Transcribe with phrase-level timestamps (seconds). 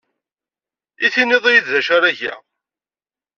[1.05, 2.39] I tinid-iyi-d d acu ara geɣ?